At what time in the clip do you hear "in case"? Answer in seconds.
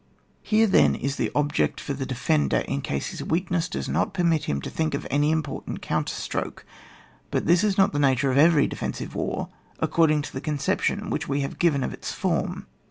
2.67-3.09